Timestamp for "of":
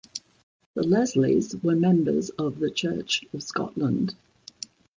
2.31-2.57, 3.35-3.43